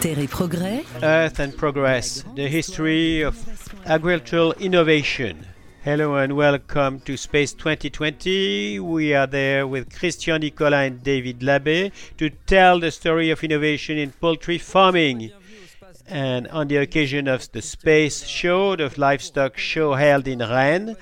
Terre 0.00 0.20
et 0.20 0.26
Progrès. 0.26 0.84
Earth 1.02 1.38
and 1.40 1.56
Progress, 1.56 2.24
the 2.34 2.48
history 2.48 3.20
of 3.20 3.36
agricultural 3.84 4.52
innovation. 4.54 5.46
Hello 5.84 6.16
and 6.16 6.36
welcome 6.36 7.00
to 7.00 7.16
Space 7.16 7.52
2020. 7.52 8.80
We 8.80 9.14
are 9.14 9.26
there 9.26 9.66
with 9.66 9.94
Christian 9.98 10.40
Nicolas 10.40 10.86
and 10.88 11.02
David 11.02 11.40
Labbé 11.40 11.92
to 12.16 12.30
tell 12.30 12.80
the 12.80 12.90
story 12.90 13.30
of 13.30 13.44
innovation 13.44 13.98
in 13.98 14.12
poultry 14.12 14.58
farming. 14.58 15.30
And 16.06 16.48
on 16.48 16.68
the 16.68 16.78
occasion 16.78 17.28
of 17.28 17.52
the 17.52 17.62
Space 17.62 18.26
Show, 18.26 18.76
the 18.76 18.92
livestock 18.96 19.58
show 19.58 19.94
held 19.94 20.26
in 20.26 20.38
Rennes, 20.38 20.96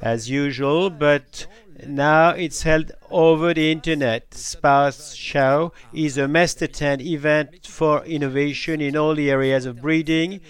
as 0.00 0.30
usual, 0.30 0.88
but 0.88 1.46
now 1.86 2.30
it's 2.30 2.62
held 2.62 2.92
over 3.10 3.54
the 3.54 3.70
internet. 3.70 4.34
Space 4.34 5.14
Show 5.14 5.72
is 5.92 6.18
a 6.18 6.28
must 6.28 6.62
attend 6.62 7.02
event 7.02 7.66
for 7.66 8.04
innovation 8.04 8.80
in 8.80 8.96
all 8.96 9.14
the 9.14 9.30
areas 9.30 9.66
of 9.66 9.80
breeding, 9.80 10.40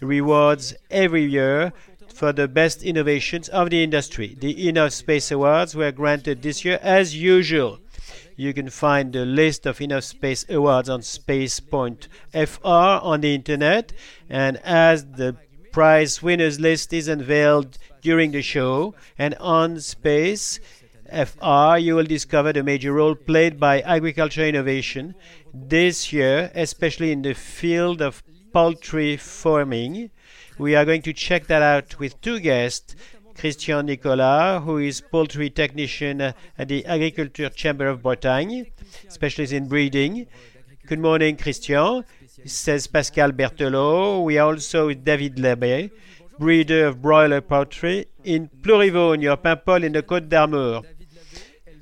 rewards 0.00 0.74
every 0.90 1.24
year 1.24 1.72
for 2.14 2.32
the 2.32 2.48
best 2.48 2.82
innovations 2.82 3.48
of 3.48 3.70
the 3.70 3.82
industry. 3.82 4.36
The 4.38 4.54
InnovSpace 4.54 5.32
Awards 5.32 5.74
were 5.74 5.92
granted 5.92 6.42
this 6.42 6.64
year 6.64 6.78
as 6.82 7.14
usual. 7.14 7.78
You 8.36 8.52
can 8.54 8.70
find 8.70 9.12
the 9.12 9.24
list 9.24 9.66
of 9.66 9.78
InnovSpace 9.78 10.48
Awards 10.48 10.88
on 10.88 11.02
space.fr 11.02 11.98
on 12.64 13.20
the 13.20 13.34
internet, 13.34 13.92
and 14.28 14.56
as 14.58 15.04
the 15.04 15.36
prize 15.72 16.22
winners 16.22 16.58
list 16.58 16.92
is 16.92 17.08
unveiled 17.08 17.78
during 18.00 18.32
the 18.32 18.42
show 18.42 18.94
and 19.18 19.34
on 19.36 19.80
Space 19.80 20.60
FR, 21.08 21.78
you 21.78 21.96
will 21.96 22.04
discover 22.04 22.52
the 22.52 22.62
major 22.62 22.92
role 22.92 23.14
played 23.14 23.58
by 23.58 23.80
agriculture 23.80 24.46
innovation 24.46 25.14
this 25.54 26.12
year, 26.12 26.50
especially 26.54 27.12
in 27.12 27.22
the 27.22 27.34
field 27.34 28.02
of 28.02 28.22
poultry 28.52 29.16
farming. 29.16 30.10
We 30.58 30.74
are 30.74 30.84
going 30.84 31.02
to 31.02 31.12
check 31.12 31.46
that 31.46 31.62
out 31.62 31.98
with 31.98 32.20
two 32.20 32.40
guests. 32.40 32.94
Christian 33.34 33.86
Nicolas, 33.86 34.62
who 34.64 34.78
is 34.78 35.00
poultry 35.00 35.48
technician 35.48 36.20
at 36.20 36.66
the 36.66 36.84
Agriculture 36.84 37.48
Chamber 37.48 37.86
of 37.86 38.02
Bretagne, 38.02 38.64
specialist 39.08 39.52
in 39.52 39.68
breeding. 39.68 40.26
Good 40.86 40.98
morning, 40.98 41.36
Christian, 41.36 42.04
says 42.44 42.86
Pascal 42.88 43.30
Berthelot. 43.30 44.24
We 44.24 44.38
are 44.38 44.48
also 44.48 44.88
with 44.88 45.04
David 45.04 45.36
Labbé, 45.36 45.90
breeder 46.38 46.86
of 46.86 47.00
broiler 47.00 47.40
poultry 47.40 48.06
in 48.24 48.48
Plourivo, 48.60 49.16
near 49.16 49.36
Paimpol 49.36 49.84
in 49.84 49.92
the 49.92 50.02
Côte 50.02 50.28
d'Armor. 50.28 50.82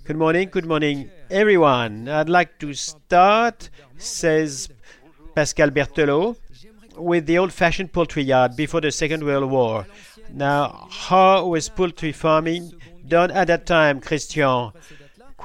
Good 0.07 0.19
morning, 0.19 0.51
good 0.53 0.67
morning, 0.67 1.11
everyone. 1.31 2.09
I'd 2.09 2.29
like 2.29 2.61
to 2.61 2.73
start, 2.75 3.71
says 3.99 4.69
Pascal 5.35 5.71
Berthelot, 5.71 6.37
with 6.97 7.27
the 7.27 7.39
old 7.39 7.53
fashioned 7.53 7.93
poultry 7.93 8.23
yard 8.23 8.55
before 8.55 8.81
the 8.81 8.93
Second 8.93 9.25
World 9.25 9.51
War. 9.51 9.85
Now, 10.33 10.87
how 10.93 11.47
was 11.47 11.69
poultry 11.69 12.13
farming 12.13 12.73
done 13.09 13.33
at 13.33 13.49
that 13.49 13.67
time, 13.67 14.01
Christian? 14.01 14.71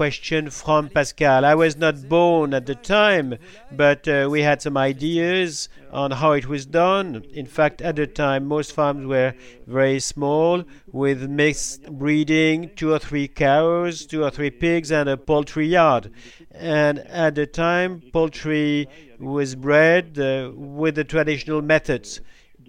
Question 0.02 0.50
from 0.50 0.90
Pascal. 0.90 1.46
I 1.46 1.54
was 1.54 1.78
not 1.78 2.10
born 2.10 2.56
at 2.56 2.66
the 2.66 2.74
time, 2.74 3.38
but 3.72 4.08
uh, 4.08 4.28
we 4.32 4.42
had 4.42 4.60
some 4.60 4.76
ideas 4.76 5.70
on 5.92 6.10
how 6.10 6.32
it 6.32 6.48
was 6.48 6.66
done. 6.66 7.24
In 7.36 7.46
fact, 7.46 7.84
at 7.84 7.98
the 7.98 8.08
time, 8.08 8.48
most 8.48 8.72
farms 8.72 9.06
were 9.06 9.36
very 9.68 10.00
small 10.00 10.64
with 10.92 11.30
mixed 11.30 11.84
breeding, 11.92 12.72
two 12.76 12.92
or 12.92 12.98
three 12.98 13.28
cows, 13.28 14.08
two 14.08 14.24
or 14.24 14.32
three 14.32 14.50
pigs, 14.50 14.92
and 14.92 15.08
a 15.08 15.18
poultry 15.18 15.68
yard. 15.68 16.12
And 16.50 16.98
at 17.26 17.36
the 17.36 17.46
time, 17.46 18.02
poultry 18.12 18.88
was 19.20 19.54
bred 19.54 20.18
uh, 20.18 20.50
with 20.56 20.96
the 20.96 21.04
traditional 21.04 21.62
methods 21.62 22.22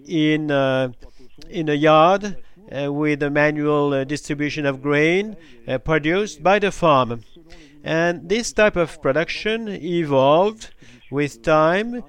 in, 0.05 0.51
uh, 0.51 0.91
in 1.49 1.67
a 1.67 1.73
yard 1.73 2.37
with 2.89 3.19
the 3.19 3.29
manual 3.29 3.93
uh, 3.93 4.03
distribution 4.03 4.65
of 4.65 4.81
grain 4.81 5.35
uh, 5.67 5.77
produced 5.77 6.41
by 6.41 6.59
the 6.59 6.71
farm. 6.71 7.23
And 7.83 8.29
this 8.29 8.53
type 8.53 8.75
of 8.75 9.01
production 9.01 9.67
evolved 9.67 10.73
with 11.11 11.41
time 11.41 12.03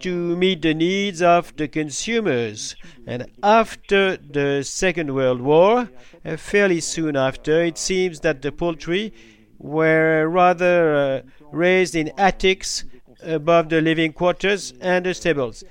to 0.00 0.36
meet 0.36 0.62
the 0.62 0.74
needs 0.74 1.22
of 1.22 1.54
the 1.56 1.68
consumers. 1.68 2.74
And 3.06 3.26
after 3.42 4.16
the 4.16 4.62
Second 4.62 5.14
World 5.14 5.40
War, 5.40 5.88
uh, 6.24 6.36
fairly 6.36 6.80
soon 6.80 7.16
after, 7.16 7.62
it 7.62 7.78
seems 7.78 8.20
that 8.20 8.42
the 8.42 8.52
poultry 8.52 9.12
were 9.58 10.26
rather 10.28 10.94
uh, 10.94 11.22
raised 11.52 11.94
in 11.94 12.10
attics 12.16 12.84
above 13.22 13.68
the 13.68 13.80
living 13.80 14.12
quarters 14.12 14.72
and 14.80 15.04
the 15.04 15.14
stables. 15.14 15.64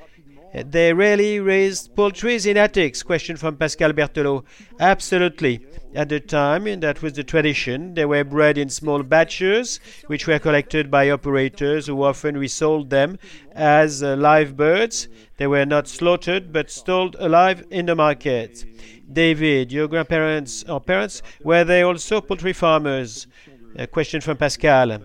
They 0.53 0.93
rarely 0.93 1.39
raised 1.39 1.95
poultry 1.95 2.35
in 2.45 2.57
attics? 2.57 3.03
Question 3.03 3.37
from 3.37 3.57
Pascal 3.57 3.93
Berthelot. 3.93 4.43
Absolutely. 4.79 5.65
At 5.93 6.09
the 6.09 6.19
time, 6.19 6.79
that 6.79 7.01
was 7.01 7.13
the 7.13 7.23
tradition. 7.23 7.93
They 7.93 8.05
were 8.05 8.23
bred 8.23 8.57
in 8.57 8.69
small 8.69 9.03
batches, 9.03 9.79
which 10.07 10.25
were 10.25 10.39
collected 10.39 10.89
by 10.89 11.09
operators 11.09 11.87
who 11.87 12.03
often 12.03 12.37
resold 12.37 12.89
them 12.89 13.19
as 13.51 14.01
uh, 14.01 14.15
live 14.15 14.57
birds. 14.57 15.07
They 15.37 15.47
were 15.47 15.65
not 15.65 15.87
slaughtered, 15.87 16.51
but 16.51 16.71
sold 16.71 17.15
alive 17.19 17.65
in 17.69 17.85
the 17.85 17.95
market. 17.95 18.65
David, 19.11 19.71
your 19.71 19.87
grandparents 19.87 20.63
or 20.67 20.81
parents, 20.81 21.21
were 21.43 21.63
they 21.63 21.81
also 21.83 22.21
poultry 22.21 22.53
farmers? 22.53 23.27
A 23.75 23.85
question 23.85 24.21
from 24.21 24.37
Pascal. 24.37 24.99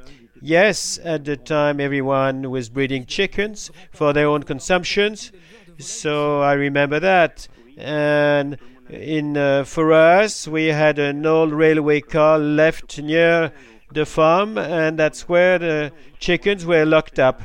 Yes, 0.46 1.00
at 1.02 1.24
the 1.24 1.38
time 1.38 1.80
everyone 1.80 2.50
was 2.50 2.68
breeding 2.68 3.06
chickens 3.06 3.70
for 3.92 4.12
their 4.12 4.26
own 4.26 4.42
consumptions, 4.42 5.32
so 5.78 6.42
I 6.42 6.52
remember 6.52 7.00
that. 7.00 7.48
And 7.78 8.58
in 8.90 9.38
uh, 9.38 9.64
for 9.64 9.94
us, 9.94 10.46
we 10.46 10.66
had 10.66 10.98
an 10.98 11.24
old 11.24 11.54
railway 11.54 12.02
car 12.02 12.38
left 12.38 12.98
near 12.98 13.52
the 13.90 14.04
farm, 14.04 14.58
and 14.58 14.98
that's 14.98 15.30
where 15.30 15.58
the 15.58 15.92
chickens 16.18 16.66
were 16.66 16.84
locked 16.84 17.18
up. 17.18 17.40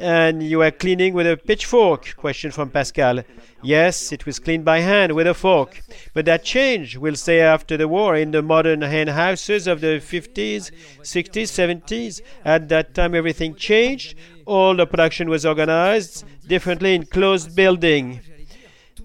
And 0.00 0.44
you 0.44 0.58
were 0.58 0.70
cleaning 0.70 1.12
with 1.12 1.26
a 1.26 1.36
pitchfork? 1.36 2.14
Question 2.16 2.52
from 2.52 2.70
Pascal. 2.70 3.24
Yes, 3.62 4.12
it 4.12 4.26
was 4.26 4.38
cleaned 4.38 4.64
by 4.64 4.78
hand 4.78 5.12
with 5.12 5.26
a 5.26 5.34
fork. 5.34 5.82
But 6.14 6.24
that 6.26 6.44
changed, 6.44 6.96
we'll 6.98 7.16
say, 7.16 7.40
after 7.40 7.76
the 7.76 7.88
war 7.88 8.14
in 8.14 8.30
the 8.30 8.40
modern 8.40 8.82
hen 8.82 9.08
houses 9.08 9.66
of 9.66 9.80
the 9.80 10.00
50s, 10.00 10.70
60s, 11.00 11.82
70s. 11.82 12.20
At 12.44 12.68
that 12.68 12.94
time, 12.94 13.12
everything 13.12 13.56
changed. 13.56 14.14
All 14.46 14.76
the 14.76 14.86
production 14.86 15.28
was 15.28 15.44
organized 15.44 16.24
differently 16.46 16.94
in 16.94 17.06
closed 17.06 17.56
building. 17.56 18.20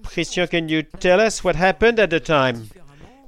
Christian, 0.04 0.46
can 0.46 0.68
you 0.68 0.84
tell 0.84 1.20
us 1.20 1.42
what 1.42 1.56
happened 1.56 1.98
at 1.98 2.10
the 2.10 2.20
time? 2.20 2.70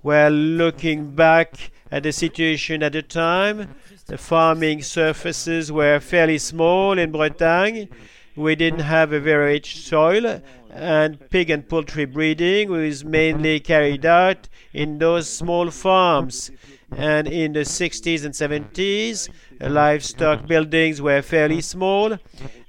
Well, 0.05 0.31
looking 0.31 1.17
back 1.17 1.73
at 1.91 2.05
the 2.05 2.13
situation 2.13 2.85
at 2.85 2.93
the 2.93 3.03
time, 3.03 3.75
the 4.07 4.17
farming 4.17 4.83
surfaces 4.83 5.73
were 5.73 5.99
fairly 5.99 6.39
small 6.39 6.97
in 6.97 7.11
Bretagne. 7.11 7.89
We 8.37 8.55
didn't 8.55 8.81
have 8.81 9.13
a 9.13 9.19
very 9.19 9.55
rich 9.55 9.79
soil, 9.79 10.43
and 10.71 11.19
pig 11.31 11.51
and 11.51 11.69
poultry 11.69 12.05
breeding 12.05 12.71
was 12.71 13.05
mainly 13.05 13.59
carried 13.61 14.07
out 14.07 14.49
in 14.73 14.99
those 14.99 15.29
small 15.29 15.71
farms. 15.71 16.53
And 16.97 17.27
in 17.27 17.55
the 17.55 17.61
60s 17.61 18.25
and 18.25 18.33
70s, 18.33 19.29
livestock 19.61 20.47
buildings 20.47 21.03
were 21.03 21.23
fairly 21.23 21.61
small, 21.61 22.17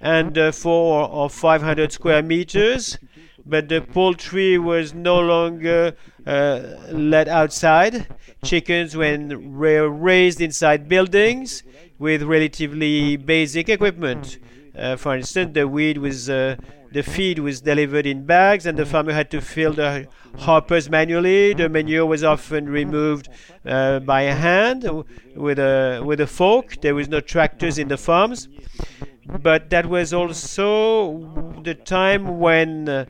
and 0.02 0.56
four 0.56 1.08
or 1.08 1.30
500 1.30 1.92
square 1.92 2.24
meters. 2.24 2.98
But 3.48 3.70
the 3.70 3.82
poultry 3.82 4.58
was 4.58 4.94
no 4.94 5.20
longer 5.20 5.96
uh, 6.26 6.62
let 6.92 7.28
outside. 7.28 8.08
Chickens 8.44 8.96
were 8.96 9.90
raised 9.90 10.42
inside 10.42 10.88
buildings 10.90 11.64
with 11.98 12.24
relatively 12.24 13.18
basic 13.18 13.70
equipment. 13.70 14.38
Uh, 14.78 14.96
for 14.96 15.16
instance, 15.16 15.54
the 15.54 15.68
weed 15.68 15.98
was 15.98 16.30
uh, 16.30 16.56
the 16.92 17.02
feed 17.04 17.40
was 17.40 17.62
delivered 17.62 18.06
in 18.06 18.26
bags, 18.26 18.66
and 18.66 18.78
the 18.78 18.86
farmer 18.86 19.14
had 19.14 19.30
to 19.32 19.42
fill 19.42 19.74
the 19.74 20.08
hoppers 20.40 20.90
manually. 20.90 21.54
The 21.54 21.68
manure 21.70 22.06
was 22.06 22.24
often 22.24 22.70
removed 22.70 23.30
uh, 23.66 24.00
by 24.00 24.24
hand 24.24 24.88
with 25.36 25.60
a 25.60 26.02
with 26.06 26.20
a 26.22 26.28
fork. 26.28 26.82
There 26.82 26.96
was 26.96 27.08
no 27.10 27.20
tractors 27.20 27.78
in 27.78 27.88
the 27.88 27.98
farms, 27.98 28.48
but 29.26 29.70
that 29.70 29.88
was 29.88 30.14
also 30.14 31.62
the 31.64 31.74
time 31.74 32.40
when 32.40 33.08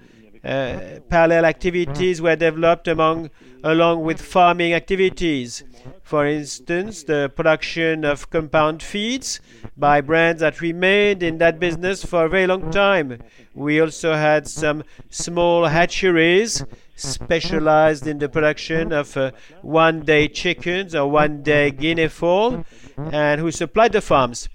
uh, 0.48 1.00
parallel 1.10 1.46
activities 1.46 2.22
were 2.22 2.36
developed 2.36 2.88
among 2.88 3.30
along 3.64 4.04
with 4.04 4.22
farming 4.22 4.74
activities. 4.74 5.64
For 6.04 6.26
instance, 6.26 7.04
the 7.04 7.32
production 7.36 8.06
of 8.06 8.30
compound 8.30 8.82
feeds 8.82 9.42
by 9.76 10.00
brands 10.02 10.42
that 10.42 10.62
remained 10.62 11.22
in 11.22 11.38
that 11.40 11.60
business 11.60 12.06
for 12.06 12.26
a 12.26 12.30
very 12.30 12.48
long 12.48 12.72
time. 12.72 13.20
We 13.54 13.82
also 13.82 14.14
had 14.14 14.48
some 14.48 14.84
small 15.10 15.66
hatcheries 15.66 16.64
specialized 16.96 18.08
in 18.08 18.20
the 18.20 18.30
production 18.30 18.94
of 18.94 19.18
uh, 19.18 19.32
one 19.62 20.02
day 20.02 20.28
chickens 20.28 20.96
or 20.96 21.10
one 21.10 21.44
day 21.44 21.72
guinea 21.72 22.08
fowl. 22.08 22.64
and 23.12 23.40
who 23.40 23.52
supplied 23.52 23.92
the 23.92 24.02
farms. 24.02 24.50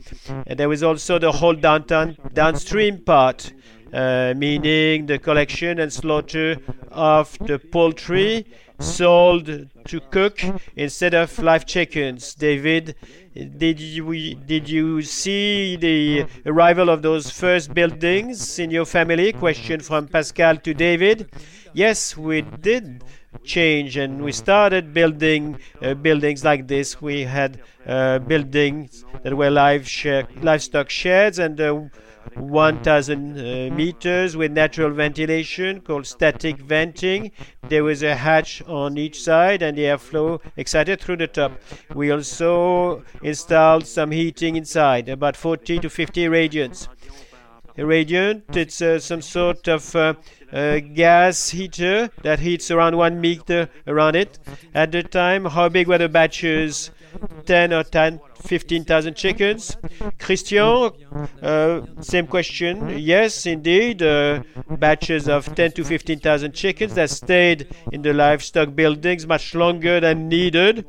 And 0.46 0.58
there 0.58 0.68
was 0.68 0.82
also 0.82 1.18
the 1.18 1.32
whole 1.32 1.54
downtown 1.54 2.16
downstream 2.32 2.98
part, 3.04 3.52
uh, 3.92 4.34
meaning 4.36 5.06
the 5.06 5.18
collection 5.18 5.78
and 5.78 5.92
slaughter 5.92 6.56
of 6.90 7.36
the 7.40 7.58
poultry 7.58 8.46
sold 8.78 9.46
to 9.84 10.00
cook 10.10 10.42
instead 10.76 11.14
of 11.14 11.38
live 11.38 11.66
chickens. 11.66 12.34
David, 12.34 12.94
did 13.34 13.80
you 13.80 14.34
did 14.34 14.68
you 14.68 15.02
see 15.02 15.76
the 15.76 16.26
arrival 16.46 16.88
of 16.90 17.02
those 17.02 17.30
first 17.30 17.72
buildings 17.74 18.58
in 18.58 18.70
your 18.70 18.84
family? 18.84 19.32
Question 19.32 19.80
from 19.80 20.08
Pascal 20.08 20.56
to 20.56 20.74
David. 20.74 21.30
Yes, 21.72 22.16
we 22.16 22.42
did 22.42 23.04
change 23.44 23.96
and 23.96 24.22
we 24.22 24.32
started 24.32 24.92
building 24.92 25.58
uh, 25.80 25.94
buildings 25.94 26.44
like 26.44 26.68
this. 26.68 27.00
We 27.00 27.22
had 27.22 27.60
uh, 27.86 28.18
buildings 28.18 29.04
that 29.22 29.34
were 29.34 29.50
live 29.50 29.88
livestock 30.42 30.90
sheds 30.90 31.38
and 31.38 31.60
uh, 31.60 31.80
1000 32.34 33.38
uh, 33.38 33.74
meters 33.74 34.36
with 34.36 34.52
natural 34.52 34.90
ventilation 34.90 35.80
called 35.80 36.06
static 36.06 36.58
venting. 36.58 37.30
There 37.68 37.84
was 37.84 38.02
a 38.02 38.14
hatch 38.14 38.62
on 38.66 38.96
each 38.98 39.22
side 39.22 39.62
and 39.62 39.76
the 39.76 39.82
airflow 39.82 40.40
excited 40.56 41.00
through 41.00 41.16
the 41.16 41.26
top. 41.26 41.52
We 41.94 42.10
also 42.10 43.04
installed 43.22 43.86
some 43.86 44.10
heating 44.10 44.56
inside, 44.56 45.08
about 45.08 45.36
40 45.36 45.78
to 45.80 45.90
50 45.90 46.26
radiants. 46.26 46.88
Radiant, 47.76 48.54
it's 48.54 48.82
uh, 48.82 48.98
some 48.98 49.22
sort 49.22 49.66
of 49.66 49.96
uh, 49.96 50.14
uh, 50.52 50.80
gas 50.80 51.48
heater 51.50 52.10
that 52.22 52.40
heats 52.40 52.70
around 52.70 52.96
one 52.96 53.20
meter 53.20 53.68
around 53.86 54.14
it. 54.14 54.38
At 54.74 54.92
the 54.92 55.02
time, 55.02 55.46
how 55.46 55.68
big 55.70 55.88
were 55.88 55.98
the 55.98 56.08
batches? 56.08 56.90
10 57.46 57.72
or 57.72 57.84
10, 57.84 58.20
15,000 58.42 59.14
chickens. 59.14 59.76
Christian, 60.18 60.90
uh, 61.42 61.82
same 62.00 62.26
question. 62.26 62.98
Yes, 62.98 63.46
indeed, 63.46 64.02
uh, 64.02 64.42
batches 64.70 65.28
of 65.28 65.54
10 65.54 65.72
to 65.72 65.84
15,000 65.84 66.52
chickens 66.52 66.94
that 66.94 67.10
stayed 67.10 67.68
in 67.92 68.02
the 68.02 68.12
livestock 68.12 68.74
buildings 68.74 69.26
much 69.26 69.54
longer 69.54 70.00
than 70.00 70.28
needed 70.28 70.86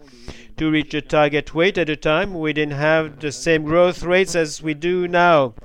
to 0.58 0.70
reach 0.70 0.92
the 0.92 1.02
target 1.02 1.54
weight 1.54 1.78
at 1.78 1.88
the 1.88 1.96
time. 1.96 2.34
We 2.34 2.54
didn't 2.54 2.76
have 2.76 3.20
the 3.20 3.32
same 3.32 3.64
growth 3.64 4.04
rates 4.04 4.36
as 4.36 4.62
we 4.62 4.74
do 4.74 5.08
now. 5.08 5.56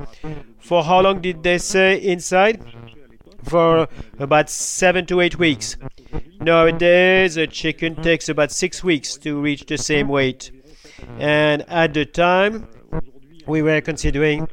For 0.69 0.85
how 0.85 1.01
long 1.01 1.23
did 1.23 1.43
they 1.43 1.57
stay 1.57 1.97
inside? 1.97 2.61
For 3.45 3.89
about 4.19 4.51
seven 4.51 5.07
to 5.07 5.23
eight 5.23 5.39
weeks. 5.39 5.79
Nowadays, 6.43 7.39
a 7.39 7.47
chicken 7.47 7.97
takes 8.03 8.29
about 8.29 8.53
six 8.53 8.85
weeks 8.85 9.17
to 9.25 9.41
reach 9.41 9.65
the 9.65 9.79
same 9.79 10.09
weight. 10.09 10.51
And 11.19 11.63
at 11.71 11.95
the 11.95 12.05
time, 12.05 12.69
we 13.47 13.63
were 13.63 13.81
considering 13.81 14.47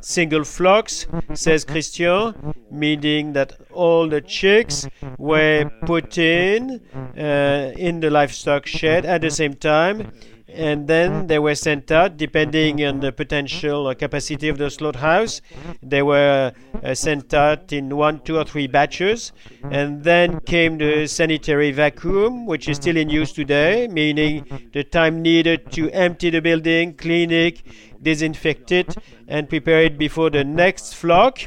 single 0.00 0.44
flocks, 0.44 1.06
says 1.34 1.66
Christian, 1.66 2.54
meaning 2.70 3.34
that 3.34 3.52
all 3.70 4.08
the 4.08 4.22
chicks 4.22 4.88
were 5.18 5.70
put 5.84 6.16
in 6.16 6.80
uh, 7.18 7.72
in 7.76 8.00
the 8.00 8.08
livestock 8.08 8.64
shed 8.64 9.04
at 9.04 9.20
the 9.20 9.30
same 9.30 9.52
time 9.52 10.10
and 10.48 10.88
then 10.88 11.26
they 11.26 11.38
were 11.38 11.54
sent 11.54 11.90
out 11.92 12.16
depending 12.16 12.82
on 12.84 13.00
the 13.00 13.12
potential 13.12 13.94
capacity 13.94 14.48
of 14.48 14.56
the 14.56 14.70
slaughterhouse. 14.70 15.40
They 15.82 16.02
were 16.02 16.52
uh, 16.82 16.94
sent 16.94 17.34
out 17.34 17.72
in 17.72 17.94
one, 17.96 18.20
two, 18.20 18.38
or 18.38 18.44
three 18.44 18.66
batches, 18.66 19.32
and 19.70 20.02
then 20.02 20.40
came 20.40 20.78
the 20.78 21.06
sanitary 21.06 21.70
vacuum, 21.70 22.46
which 22.46 22.68
is 22.68 22.76
still 22.76 22.96
in 22.96 23.10
use 23.10 23.32
today, 23.32 23.88
meaning 23.88 24.70
the 24.72 24.84
time 24.84 25.20
needed 25.20 25.70
to 25.72 25.90
empty 25.90 26.30
the 26.30 26.40
building, 26.40 26.94
clean 26.94 27.30
it, 27.30 27.62
disinfect 28.02 28.72
it, 28.72 28.96
and 29.26 29.48
prepare 29.48 29.82
it 29.82 29.98
before 29.98 30.30
the 30.30 30.44
next 30.44 30.94
flock. 30.94 31.40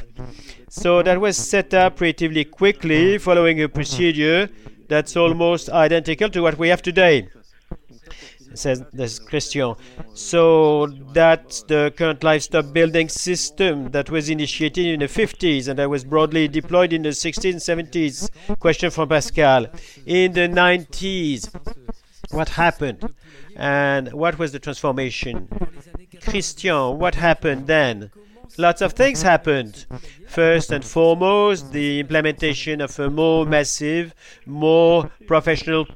So 0.68 1.02
that 1.02 1.20
was 1.20 1.36
set 1.36 1.74
up 1.74 2.00
relatively 2.00 2.44
quickly, 2.44 3.18
following 3.18 3.60
a 3.62 3.68
procedure 3.68 4.48
that's 4.88 5.16
almost 5.16 5.68
identical 5.70 6.28
to 6.30 6.40
what 6.40 6.56
we 6.58 6.68
have 6.68 6.82
today 6.82 7.28
says 8.58 8.82
this 8.92 9.18
Christian. 9.18 9.74
So 10.14 10.86
that's 11.12 11.62
the 11.62 11.92
current 11.96 12.22
livestock 12.22 12.72
building 12.72 13.08
system 13.08 13.90
that 13.90 14.10
was 14.10 14.28
initiated 14.28 14.86
in 14.86 15.00
the 15.00 15.06
50s 15.06 15.68
and 15.68 15.78
that 15.78 15.90
was 15.90 16.04
broadly 16.04 16.48
deployed 16.48 16.92
in 16.92 17.02
the 17.02 17.10
60s 17.10 17.52
and 17.52 17.90
70s. 17.90 18.30
Question 18.58 18.90
from 18.90 19.08
Pascal. 19.08 19.66
In 20.06 20.32
the 20.32 20.48
90s, 20.48 21.50
what 22.30 22.50
happened? 22.50 23.14
And 23.56 24.12
what 24.12 24.38
was 24.38 24.52
the 24.52 24.58
transformation? 24.58 25.48
Christian, 26.22 26.98
what 26.98 27.14
happened 27.14 27.66
then? 27.66 28.10
Lots 28.58 28.82
of 28.82 28.92
things 28.92 29.22
happened. 29.22 29.86
First 30.28 30.72
and 30.72 30.84
foremost, 30.84 31.72
the 31.72 32.00
implementation 32.00 32.82
of 32.82 32.98
a 32.98 33.08
more 33.08 33.46
massive, 33.46 34.14
more 34.44 35.10
professional 35.26 35.86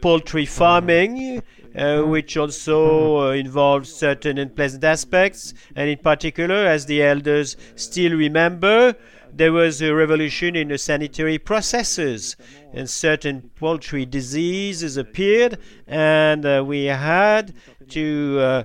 poultry 0.00 0.46
farming 0.46 1.42
uh, 1.76 2.02
which 2.02 2.36
also 2.36 3.28
uh, 3.28 3.30
involves 3.32 3.92
certain 3.92 4.38
unpleasant 4.38 4.82
aspects. 4.82 5.52
And 5.74 5.90
in 5.90 5.98
particular, 5.98 6.66
as 6.66 6.86
the 6.86 7.02
elders 7.02 7.56
still 7.74 8.12
remember, 8.12 8.96
there 9.32 9.52
was 9.52 9.82
a 9.82 9.94
revolution 9.94 10.56
in 10.56 10.68
the 10.68 10.78
sanitary 10.78 11.38
processes, 11.38 12.36
and 12.72 12.88
certain 12.88 13.50
poultry 13.56 14.06
diseases 14.06 14.96
appeared, 14.96 15.58
and 15.86 16.46
uh, 16.46 16.64
we 16.66 16.84
had 16.84 17.52
to 17.88 18.38
uh, 18.40 18.64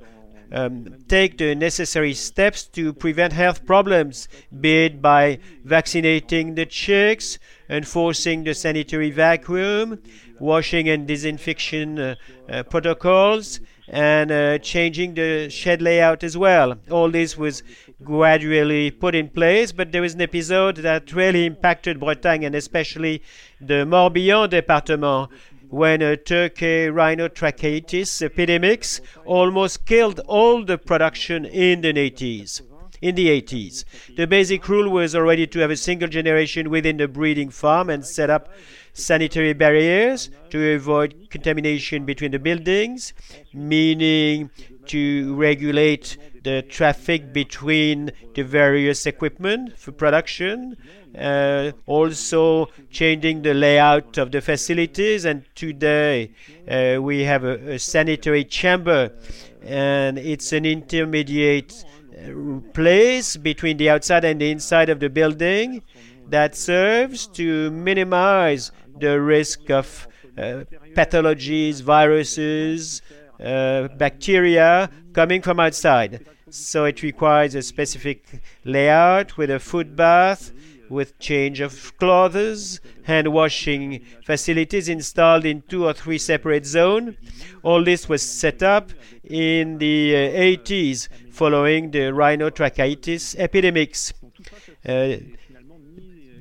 um, 0.54 0.96
take 1.10 1.38
the 1.38 1.56
necessary 1.56 2.14
steps 2.14 2.64
to 2.64 2.94
prevent 2.94 3.34
health 3.34 3.66
problems, 3.66 4.30
be 4.62 4.86
it 4.86 5.02
by 5.02 5.40
vaccinating 5.66 6.56
the 6.56 6.66
chicks, 6.66 7.38
enforcing 7.70 8.46
the 8.46 8.54
sanitary 8.54 9.12
vacuum, 9.12 10.02
washing 10.42 10.90
and 10.90 11.08
disinfection 11.08 12.00
uh, 12.00 12.16
uh, 12.50 12.64
protocols 12.64 13.60
and 13.88 14.32
uh, 14.32 14.58
changing 14.58 15.14
the 15.14 15.50
shed 15.50 15.82
layout 15.82 16.24
as 16.24 16.38
well. 16.38 16.76
All 16.90 17.10
this 17.10 17.38
was 17.38 17.62
gradually 18.04 18.90
put 18.90 19.14
in 19.14 19.30
place, 19.30 19.72
but 19.72 19.92
there 19.92 20.02
was 20.02 20.16
an 20.16 20.22
episode 20.22 20.78
that 20.78 21.14
really 21.14 21.46
impacted 21.46 22.00
Bretagne 22.00 22.46
and 22.46 22.56
especially 22.56 23.22
the 23.60 23.86
Morbihan 23.86 24.50
department 24.50 25.30
when 25.70 26.02
a 26.02 26.18
turkey 26.18 26.88
rhinotracheitis 26.88 28.22
epidemics 28.22 29.00
almost 29.26 29.86
killed 29.86 30.20
all 30.28 30.66
the 30.66 30.78
production 30.78 31.46
in 31.46 31.82
the 31.82 31.94
80s 31.94 32.62
in 33.02 33.16
the 33.16 33.30
80s. 33.42 33.84
The 34.16 34.28
basic 34.28 34.68
rule 34.70 34.90
was 34.90 35.16
already 35.16 35.48
to 35.48 35.60
have 35.60 35.72
a 35.72 35.78
single 35.78 36.08
generation 36.08 36.70
within 36.70 36.98
the 36.98 37.08
breeding 37.08 37.50
farm 37.50 37.90
and 37.90 38.06
set 38.06 38.30
up 38.30 38.50
sanitary 38.94 39.54
barriers 39.54 40.30
to 40.50 40.76
avoid 40.76 41.28
contamination 41.30 42.06
between 42.06 42.32
the 42.32 42.40
buildings, 42.40 43.14
meaning 43.54 44.50
to 44.88 45.36
regulate 45.36 46.18
the 46.44 46.62
traffic 46.64 47.32
between 47.32 48.12
the 48.34 48.44
various 48.44 49.06
equipment 49.06 49.78
for 49.78 49.92
production, 49.92 50.76
uh, 51.18 51.72
also 51.86 52.68
changing 52.90 53.42
the 53.44 53.54
layout 53.54 54.18
of 54.18 54.32
the 54.32 54.42
facilities. 54.42 55.26
And 55.26 55.46
today 55.56 56.32
uh, 56.68 57.02
we 57.02 57.24
have 57.24 57.44
a, 57.44 57.74
a, 57.74 57.80
sanitary 57.80 58.44
chamber, 58.44 59.12
and 59.62 60.18
it's 60.18 60.52
an 60.52 60.66
intermediate 60.66 61.86
uh, 62.12 62.60
place 62.74 63.38
between 63.38 63.78
the 63.78 63.90
outside 63.90 64.26
and 64.26 64.42
the 64.42 64.50
inside 64.50 64.90
of 64.90 65.00
the 65.00 65.10
building 65.10 65.84
that 66.32 66.56
serves 66.56 67.28
to 67.28 67.70
minimize 67.72 68.72
the 69.00 69.20
risk 69.22 69.70
of 69.70 70.08
uh, 70.38 70.64
pathologies, 70.96 71.82
viruses, 71.82 73.02
uh, 73.40 73.88
bacteria 73.98 74.90
coming 75.14 75.42
from 75.42 75.60
outside. 75.60 76.26
So 76.50 76.86
it 76.86 77.02
requires 77.02 77.56
a 77.56 77.62
specific 77.62 78.42
layout 78.66 79.38
with 79.38 79.50
a 79.50 79.60
foot 79.60 79.96
bath, 79.96 80.52
with 80.90 81.18
change 81.20 81.62
of 81.62 81.98
clothes, 81.98 82.82
hand 83.04 83.32
washing 83.32 84.06
facilities 84.26 84.90
installed 84.90 85.46
in 85.46 85.64
two 85.70 85.86
or 85.86 85.94
three 85.94 86.18
separate 86.18 86.66
zones. 86.66 87.16
All 87.64 87.84
this 87.84 88.10
was 88.10 88.22
set 88.22 88.62
up 88.62 88.92
in 89.24 89.78
the 89.78 90.16
uh, 90.16 90.68
80s 90.68 91.08
following 91.32 91.92
the 91.92 92.12
rhinotracheitis 92.12 93.36
epidemics. 93.38 94.14
Uh, 94.86 95.16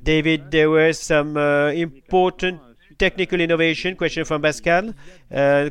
David, 0.03 0.51
there 0.51 0.69
were 0.69 0.93
some 0.93 1.37
uh, 1.37 1.69
important 1.69 2.59
technical 2.97 3.41
innovation 3.41 3.95
question 3.95 4.23
from 4.23 4.43
Pascal, 4.43 4.93
uh, 5.31 5.69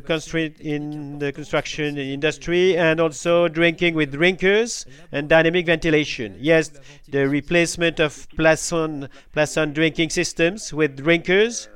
in 0.59 1.17
the 1.19 1.31
construction 1.33 1.97
industry, 1.97 2.77
and 2.77 2.99
also 2.99 3.47
drinking 3.47 3.95
with 3.95 4.11
drinkers 4.11 4.85
and 5.13 5.29
dynamic 5.29 5.65
ventilation. 5.65 6.35
Yes, 6.39 6.71
the 7.09 7.29
replacement 7.29 8.01
of 8.01 8.27
Plasson, 8.37 9.07
Plasson 9.33 9.73
drinking 9.73 10.09
systems 10.09 10.73
with 10.73 10.97
drinkers 10.97 11.69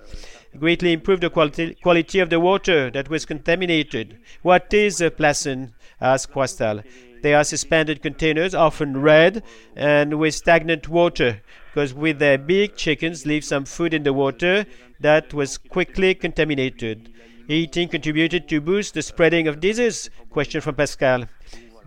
greatly 0.59 0.91
improved 0.91 1.23
the 1.23 1.29
quality, 1.29 1.75
quality 1.75 2.19
of 2.19 2.29
the 2.29 2.39
water 2.39 2.89
that 2.91 3.09
was 3.09 3.25
contaminated. 3.25 4.17
What 4.41 4.73
is 4.73 4.99
a 4.99 5.09
Plasson? 5.09 5.71
asked 6.01 6.33
Pascal. 6.33 6.81
They 7.25 7.33
are 7.33 7.43
suspended 7.43 8.03
containers, 8.03 8.53
often 8.53 9.01
red 9.01 9.41
and 9.75 10.19
with 10.19 10.35
stagnant 10.35 10.87
water, 10.87 11.41
because 11.73 11.91
with 11.91 12.19
their 12.19 12.37
beak, 12.37 12.75
chickens 12.75 13.25
leave 13.25 13.43
some 13.43 13.65
food 13.65 13.95
in 13.95 14.03
the 14.03 14.13
water 14.13 14.67
that 14.99 15.33
was 15.33 15.57
quickly 15.57 16.13
contaminated. 16.13 17.11
Eating 17.47 17.87
contributed 17.89 18.47
to 18.49 18.61
boost 18.61 18.93
the 18.93 19.01
spreading 19.01 19.47
of 19.47 19.59
disease? 19.59 20.07
Question 20.29 20.61
from 20.61 20.75
Pascal. 20.75 21.25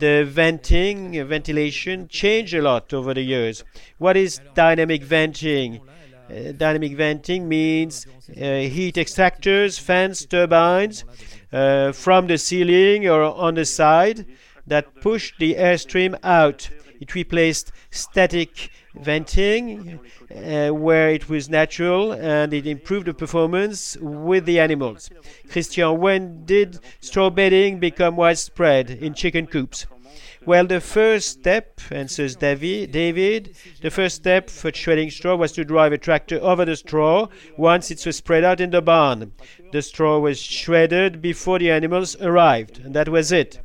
The 0.00 0.24
venting, 0.24 1.12
ventilation 1.28 2.08
changed 2.08 2.54
a 2.54 2.60
lot 2.60 2.92
over 2.92 3.14
the 3.14 3.22
years. 3.22 3.62
What 3.98 4.16
is 4.16 4.40
dynamic 4.54 5.04
venting? 5.04 5.78
Uh, 6.28 6.50
dynamic 6.50 6.96
venting 6.96 7.48
means 7.48 8.08
uh, 8.30 8.66
heat 8.74 8.96
extractors, 8.96 9.78
fans, 9.78 10.26
turbines 10.26 11.04
uh, 11.52 11.92
from 11.92 12.26
the 12.26 12.38
ceiling 12.38 13.06
or 13.06 13.22
on 13.22 13.54
the 13.54 13.64
side 13.64 14.26
that 14.68 15.00
pushed 15.00 15.38
the 15.38 15.54
airstream 15.54 16.18
out. 16.22 16.70
It 17.00 17.14
replaced 17.14 17.70
static 17.90 18.70
venting 18.94 20.00
uh, 20.34 20.70
where 20.70 21.10
it 21.10 21.28
was 21.28 21.48
natural 21.48 22.12
and 22.12 22.52
it 22.52 22.66
improved 22.66 23.06
the 23.06 23.14
performance 23.14 23.96
with 24.00 24.44
the 24.46 24.58
animals. 24.58 25.10
Christian, 25.48 25.98
when 25.98 26.44
did 26.44 26.80
straw 27.00 27.30
bedding 27.30 27.78
become 27.78 28.16
widespread 28.16 28.90
in 28.90 29.14
chicken 29.14 29.46
coops? 29.46 29.86
Well, 30.46 30.66
the 30.66 30.80
first 30.80 31.28
step, 31.28 31.80
answers 31.90 32.36
David, 32.36 32.92
David, 32.92 33.56
the 33.82 33.90
first 33.90 34.16
step 34.16 34.48
for 34.48 34.72
shredding 34.72 35.10
straw 35.10 35.36
was 35.36 35.52
to 35.52 35.64
drive 35.64 35.92
a 35.92 35.98
tractor 35.98 36.38
over 36.40 36.64
the 36.64 36.76
straw 36.76 37.28
once 37.56 37.90
it 37.90 38.04
was 38.06 38.16
spread 38.16 38.44
out 38.44 38.60
in 38.60 38.70
the 38.70 38.80
barn. 38.80 39.32
The 39.72 39.82
straw 39.82 40.18
was 40.18 40.40
shredded 40.40 41.20
before 41.20 41.58
the 41.58 41.70
animals 41.70 42.16
arrived, 42.20 42.78
and 42.78 42.94
that 42.94 43.08
was 43.08 43.32
it. 43.32 43.60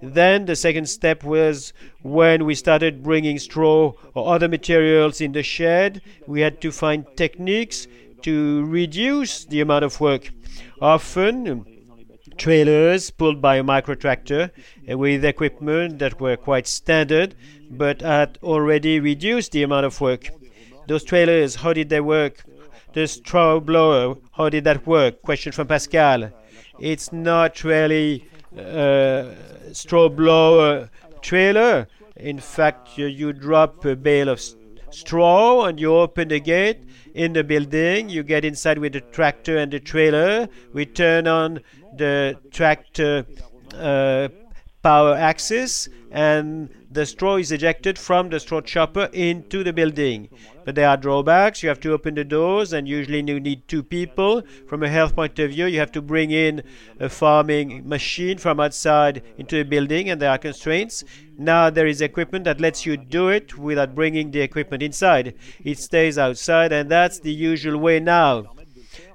Then 0.00 0.46
the 0.46 0.56
second 0.56 0.86
step 0.88 1.22
was 1.22 1.72
when 2.02 2.44
we 2.44 2.54
started 2.54 3.02
bringing 3.02 3.38
straw 3.38 3.92
or 4.14 4.34
other 4.34 4.48
materials 4.48 5.20
in 5.20 5.32
the 5.32 5.42
shed, 5.42 6.00
we 6.26 6.40
had 6.40 6.60
to 6.62 6.72
find 6.72 7.06
techniques 7.16 7.86
to 8.22 8.64
reduce 8.66 9.44
the 9.44 9.60
amount 9.60 9.84
of 9.84 10.00
work. 10.00 10.30
Often, 10.80 11.71
trailers 12.42 13.08
pulled 13.08 13.40
by 13.40 13.54
a 13.54 13.62
micro 13.62 13.94
tractor 13.94 14.50
uh, 14.90 14.98
with 14.98 15.24
equipment 15.24 16.00
that 16.00 16.20
were 16.20 16.36
quite 16.36 16.66
standard 16.66 17.36
but 17.70 18.00
had 18.00 18.36
already 18.42 18.98
reduced 18.98 19.52
the 19.52 19.62
amount 19.62 19.86
of 19.86 20.00
work. 20.00 20.28
Those 20.88 21.04
trailers, 21.04 21.54
how 21.54 21.72
did 21.72 21.88
they 21.88 22.00
work? 22.00 22.44
The 22.94 23.06
straw 23.06 23.60
blower, 23.60 24.16
how 24.32 24.48
did 24.48 24.64
that 24.64 24.84
work? 24.88 25.22
Question 25.22 25.52
from 25.52 25.68
Pascal. 25.68 26.32
It's 26.80 27.12
not 27.12 27.62
really 27.62 28.28
a 28.58 29.36
straw 29.72 30.08
blower 30.08 30.90
trailer. 31.20 31.86
In 32.16 32.40
fact, 32.40 32.98
you, 32.98 33.06
you 33.06 33.32
drop 33.32 33.84
a 33.84 33.94
bale 33.94 34.28
of 34.28 34.40
straw 34.94 35.64
and 35.64 35.80
you 35.80 35.94
open 35.94 36.28
the 36.28 36.40
gate 36.40 36.78
in 37.14 37.32
the 37.32 37.44
building. 37.44 38.08
You 38.08 38.22
get 38.22 38.44
inside 38.44 38.78
with 38.78 38.92
the 38.92 39.00
tractor 39.00 39.58
and 39.58 39.72
the 39.72 39.80
trailer. 39.80 40.48
We 40.72 40.86
turn 40.86 41.26
on 41.26 41.60
the 41.96 42.38
tractor 42.50 43.26
uh, 43.74 44.28
power 44.82 45.14
axis 45.14 45.88
and 46.10 46.68
the 46.90 47.06
straw 47.06 47.36
is 47.36 47.50
ejected 47.50 47.98
from 47.98 48.28
the 48.28 48.38
straw 48.38 48.60
chopper 48.60 49.08
into 49.14 49.64
the 49.64 49.72
building. 49.72 50.28
But 50.64 50.74
there 50.74 50.88
are 50.88 50.96
drawbacks. 50.96 51.62
You 51.62 51.70
have 51.70 51.80
to 51.80 51.92
open 51.92 52.14
the 52.14 52.24
doors, 52.24 52.74
and 52.74 52.86
usually 52.86 53.22
you 53.22 53.40
need 53.40 53.66
two 53.66 53.82
people. 53.82 54.42
From 54.68 54.82
a 54.82 54.88
health 54.88 55.16
point 55.16 55.38
of 55.38 55.50
view, 55.50 55.66
you 55.66 55.78
have 55.78 55.92
to 55.92 56.02
bring 56.02 56.30
in 56.30 56.62
a 57.00 57.08
farming 57.08 57.88
machine 57.88 58.36
from 58.36 58.60
outside 58.60 59.22
into 59.38 59.56
the 59.56 59.64
building, 59.64 60.10
and 60.10 60.20
there 60.20 60.30
are 60.30 60.38
constraints. 60.38 61.02
Now 61.38 61.70
there 61.70 61.86
is 61.86 62.02
equipment 62.02 62.44
that 62.44 62.60
lets 62.60 62.84
you 62.84 62.98
do 62.98 63.28
it 63.30 63.56
without 63.56 63.94
bringing 63.94 64.30
the 64.30 64.40
equipment 64.40 64.82
inside. 64.82 65.34
It 65.64 65.78
stays 65.78 66.18
outside, 66.18 66.72
and 66.72 66.90
that's 66.90 67.18
the 67.20 67.32
usual 67.32 67.78
way 67.78 68.00
now. 68.00 68.44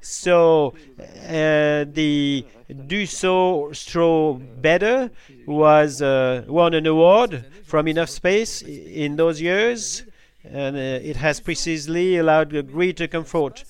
So 0.01 0.73
uh, 0.99 1.85
the 1.91 2.45
Dussault 2.69 3.75
Straw 3.75 4.33
Bedder 4.33 5.11
was 5.45 6.01
uh, 6.01 6.43
won 6.47 6.73
an 6.73 6.85
award 6.85 7.45
from 7.63 7.85
InnovSpace 7.85 8.63
in 8.67 9.15
those 9.15 9.41
years, 9.41 10.03
and 10.43 10.75
uh, 10.75 10.79
it 10.79 11.15
has 11.17 11.39
precisely 11.39 12.17
allowed 12.17 12.51
greater 12.71 13.07
comfort 13.07 13.63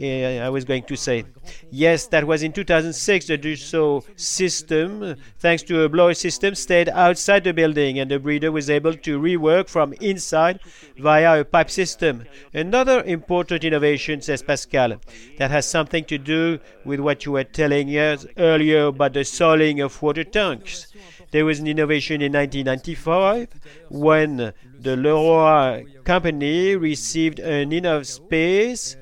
I 0.00 0.48
was 0.48 0.64
going 0.64 0.84
to 0.84 0.96
say. 0.96 1.24
Yes, 1.70 2.06
that 2.08 2.26
was 2.26 2.42
in 2.42 2.52
2006. 2.52 3.26
The 3.26 3.38
Dussault 3.38 4.04
system, 4.18 5.16
thanks 5.38 5.62
to 5.64 5.82
a 5.82 5.88
blower 5.88 6.14
system, 6.14 6.54
stayed 6.54 6.88
outside 6.88 7.44
the 7.44 7.52
building, 7.52 7.98
and 7.98 8.10
the 8.10 8.18
breeder 8.18 8.52
was 8.52 8.70
able 8.70 8.94
to 8.94 9.18
rework 9.18 9.68
from 9.68 9.92
inside 9.94 10.60
via 10.98 11.40
a 11.40 11.44
pipe 11.44 11.70
system. 11.70 12.24
Another 12.54 13.02
important 13.04 13.64
innovation, 13.64 14.20
says 14.20 14.42
Pascal, 14.42 14.96
that 15.38 15.50
has 15.50 15.66
something 15.66 16.04
to 16.04 16.18
do 16.18 16.58
with 16.84 17.00
what 17.00 17.24
you 17.24 17.32
were 17.32 17.44
telling 17.44 17.88
us 17.90 18.26
earlier 18.36 18.86
about 18.86 19.14
the 19.14 19.24
soiling 19.24 19.80
of 19.80 20.00
water 20.02 20.24
tanks. 20.24 20.92
There 21.30 21.44
was 21.44 21.60
an 21.60 21.66
innovation 21.66 22.22
in 22.22 22.32
1995 22.32 23.48
when 23.90 24.54
the 24.80 24.96
Leroy 24.96 25.84
company 26.04 26.74
received 26.76 27.38
an 27.38 27.70
InnovSpace 27.70 28.96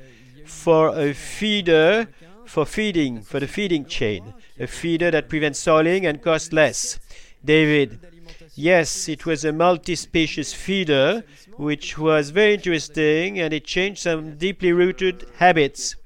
for 0.47 0.99
a 0.99 1.13
feeder 1.13 2.09
for 2.47 2.65
feeding, 2.65 3.23
for 3.23 3.41
the 3.41 3.47
feeding 3.47 3.85
chain, 3.85 4.35
a 4.59 4.67
feeder 4.67 5.11
that 5.11 5.29
prevents 5.29 5.59
soiling 5.59 6.07
and 6.07 6.23
costs 6.23 6.53
less. 6.53 6.99
David, 7.45 8.01
yes, 8.55 9.09
it 9.09 9.27
was 9.27 9.45
a 9.45 9.53
multi-species 9.53 10.53
feeder, 10.53 11.25
which 11.57 11.99
was 11.99 12.31
very 12.31 12.55
interesting, 12.55 13.39
and 13.39 13.53
it 13.53 13.65
changed 13.65 14.01
some 14.01 14.37
deeply 14.37 14.73
rooted 14.73 15.27
habits. 15.39 15.97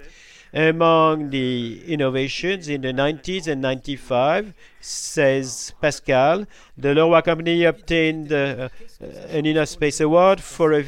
Among 0.52 1.30
the 1.30 1.80
innovations 1.86 2.68
in 2.68 2.80
the 2.80 2.92
90s 2.92 3.46
and 3.46 3.62
95, 3.62 4.52
says 4.80 5.72
Pascal, 5.80 6.44
the 6.76 6.92
Leroy 6.92 7.22
company 7.22 7.62
obtained 7.64 8.32
uh, 8.32 8.68
an 9.28 9.44
InnovSpace 9.44 10.00
Award 10.00 10.40
for 10.40 10.72
a, 10.72 10.84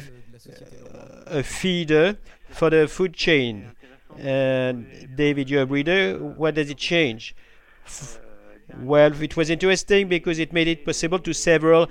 a 1.27 1.43
feeder 1.43 2.17
for 2.53 2.69
the 2.69 2.87
food 2.87 3.13
chain. 3.13 3.71
And 4.17 5.09
David, 5.15 5.49
you're 5.49 5.63
a 5.63 5.65
breeder. 5.65 6.17
What 6.17 6.55
does 6.55 6.69
it 6.69 6.77
change? 6.77 7.35
F- 7.85 8.19
well, 8.79 9.21
it 9.21 9.35
was 9.35 9.49
interesting 9.49 10.07
because 10.07 10.39
it 10.39 10.53
made 10.53 10.67
it 10.67 10.85
possible 10.85 11.19
to 11.19 11.33
several 11.33 11.89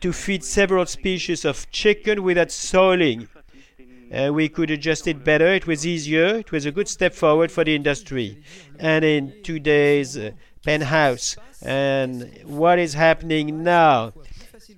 to 0.00 0.12
feed 0.12 0.42
several 0.42 0.86
species 0.86 1.44
of 1.44 1.70
chicken 1.70 2.22
without 2.22 2.50
soiling. 2.50 3.28
Uh, 4.12 4.32
we 4.32 4.48
could 4.48 4.70
adjust 4.70 5.06
it 5.06 5.22
better. 5.22 5.46
It 5.46 5.66
was 5.66 5.86
easier. 5.86 6.36
It 6.36 6.50
was 6.50 6.64
a 6.66 6.72
good 6.72 6.88
step 6.88 7.14
forward 7.14 7.52
for 7.52 7.62
the 7.62 7.74
industry. 7.74 8.42
And 8.78 9.04
in 9.04 9.34
today's 9.42 10.16
uh, 10.16 10.30
penthouse, 10.64 11.36
and 11.62 12.40
what 12.44 12.78
is 12.78 12.94
happening 12.94 13.62
now 13.62 14.14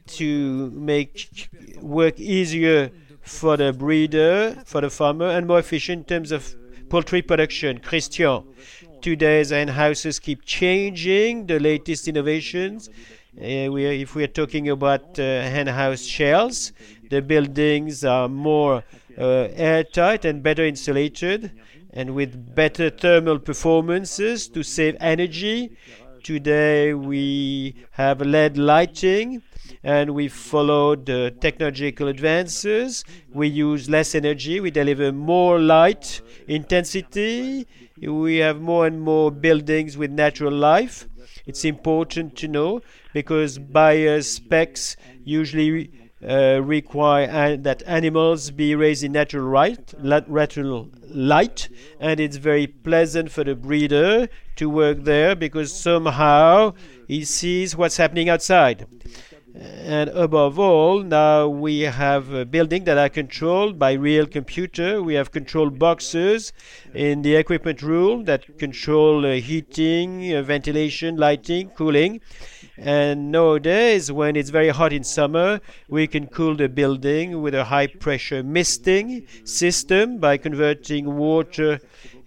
to 0.07 0.71
make 0.73 1.49
work 1.81 2.19
easier 2.19 2.91
for 3.23 3.57
the 3.57 3.73
breeder, 3.73 4.63
for 4.65 4.81
the 4.81 4.91
farmer, 4.91 5.27
and 5.27 5.47
more 5.47 5.59
efficient 5.59 6.01
in 6.01 6.05
terms 6.05 6.33
of 6.33 6.55
poultry 6.89 7.23
production. 7.23 7.79
Christian, 7.79 8.43
today's 9.01 9.51
hen 9.51 9.69
houses 9.69 10.19
keep 10.19 10.45
changing, 10.45 11.47
the 11.47 11.59
latest 11.59 12.09
innovations. 12.09 12.89
Uh, 13.39 13.71
we 13.71 13.87
if 13.87 14.15
we 14.15 14.25
are 14.25 14.35
talking 14.41 14.69
about 14.69 15.19
uh, 15.19 15.23
hen 15.23 15.69
house 15.69 16.03
shells, 16.03 16.73
the 17.11 17.23
buildings 17.23 18.05
are 18.05 18.29
more 18.29 18.83
uh, 19.17 19.49
airtight 19.55 20.25
and 20.25 20.43
better 20.43 20.65
insulated, 20.65 21.53
and 21.93 22.15
with 22.15 22.55
better 22.55 22.91
thermal 22.91 23.39
performances 23.39 24.49
to 24.49 24.63
save 24.63 24.97
energy. 25.01 25.71
Today 26.23 26.93
we 26.93 27.75
have 27.93 28.21
LED 28.21 28.59
lighting 28.59 29.43
and 29.83 30.15
we 30.15 30.29
followed 30.29 31.07
the 31.07 31.35
technological 31.41 32.09
advances. 32.09 33.05
We 33.33 33.49
use 33.49 33.89
less 33.89 34.15
energy, 34.15 34.61
we 34.61 34.71
deliver 34.71 35.13
more 35.13 35.59
light 35.59 36.21
intensity, 36.47 37.67
we 38.01 38.37
have 38.37 38.61
more 38.61 38.87
and 38.87 39.01
more 39.01 39.31
buildings 39.31 39.97
with 39.97 40.11
natural 40.11 40.53
life. 40.53 41.09
It's 41.47 41.65
important 41.65 42.37
to 42.37 42.49
know 42.49 42.83
because 43.15 43.59
buyer 43.59 44.21
specs 44.23 44.97
usually 45.25 45.91
uh, 46.29 46.61
require 46.63 47.57
that 47.57 47.83
animals 47.87 48.51
be 48.51 48.75
raised 48.75 49.03
in 49.03 49.13
natural 49.13 49.51
light, 49.51 49.95
natural 50.03 50.91
light, 51.09 51.69
and 51.99 52.21
it's 52.21 52.37
very 52.37 52.67
pleasant 52.67 53.31
for 53.31 53.45
the 53.45 53.55
breeder 53.55 54.29
to 54.57 54.69
work 54.69 55.05
there 55.05 55.35
because 55.35 55.73
somehow 55.73 56.75
he 57.09 57.25
sees 57.25 57.75
what's 57.75 57.97
happening 57.97 58.29
outside 58.29 58.87
And 59.53 60.11
above 60.11 60.61
all, 60.61 61.03
now 61.03 61.49
we 61.49 61.81
have 61.81 62.33
a 62.33 62.45
building 62.45 62.85
that 62.85 62.97
are 62.97 63.09
controlled 63.09 63.81
by 63.81 63.93
real 63.95 64.27
computer. 64.27 65.03
We 65.03 65.15
have 65.15 65.33
control 65.33 65.71
boxes 65.71 66.53
in 66.95 67.23
the 67.23 67.35
equipment 67.35 67.83
room 67.83 68.25
that 68.25 68.59
control 68.59 69.27
uh, 69.27 69.35
heating, 69.35 70.33
uh, 70.33 70.43
ventilation, 70.43 71.17
lighting, 71.17 71.71
cooling. 71.71 72.21
And 72.79 73.33
nowadays, 73.33 74.13
when 74.13 74.37
it's 74.37 74.51
very 74.51 74.69
hot 74.69 74.93
in 74.93 75.03
summer, 75.03 75.61
we 75.89 76.07
can 76.07 76.29
cool 76.29 76.55
the 76.55 76.69
building 76.69 77.43
with 77.43 77.55
a 77.55 77.65
high 77.65 77.89
pressure 77.89 78.45
misting 78.45 79.27
system 79.45 80.19
by 80.19 80.37
converting 80.37 81.17
water 81.17 81.81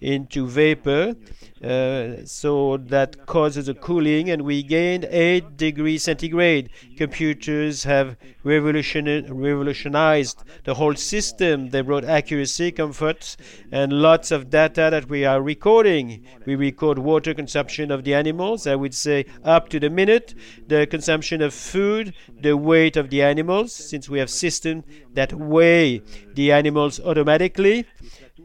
into 0.04 0.46
vapor. 0.46 1.14
Uh, 1.62 2.16
so 2.26 2.76
that 2.76 3.24
causes 3.24 3.68
a 3.70 3.74
cooling, 3.74 4.28
and 4.28 4.42
we 4.42 4.62
gained 4.62 5.06
8 5.08 5.56
degrees 5.56 6.02
centigrade. 6.02 6.68
Computers 6.98 7.84
have 7.84 8.16
revolution- 8.42 9.26
revolutionized 9.30 10.44
the 10.64 10.74
whole 10.74 10.94
system. 10.94 11.70
They 11.70 11.80
brought 11.80 12.04
accuracy, 12.04 12.70
comfort, 12.70 13.36
and 13.72 13.94
lots 13.94 14.30
of 14.30 14.50
data 14.50 14.88
that 14.90 15.08
we 15.08 15.24
are 15.24 15.40
recording. 15.40 16.26
We 16.44 16.54
record 16.54 16.98
water 16.98 17.32
consumption 17.32 17.90
of 17.90 18.04
the 18.04 18.12
animals, 18.12 18.66
I 18.66 18.74
would 18.74 18.94
say 18.94 19.24
up 19.42 19.70
to 19.70 19.80
the 19.80 19.88
minute, 19.88 20.34
the 20.68 20.86
consumption 20.86 21.40
of 21.40 21.54
food, 21.54 22.12
the 22.38 22.58
weight 22.58 22.98
of 22.98 23.08
the 23.08 23.22
animals, 23.22 23.72
since 23.72 24.06
we 24.06 24.18
have 24.18 24.28
systems 24.28 24.84
that 25.14 25.32
weigh 25.32 26.02
the 26.34 26.52
animals 26.52 27.00
automatically, 27.00 27.86